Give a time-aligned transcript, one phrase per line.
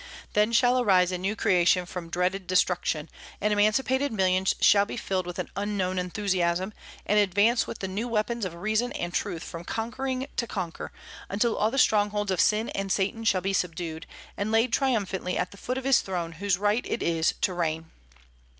[0.33, 3.07] Then shall arise a new creation from dreaded destruction,
[3.39, 6.73] and emancipated millions shall be filled with an unknown enthusiasm,
[7.05, 10.91] and advance with the new weapons of reason and truth from conquering to conquer,
[11.29, 15.51] until all the strongholds of sin and Satan shall be subdued, and laid triumphantly at
[15.51, 17.91] the foot of His throne whose right it is to reign."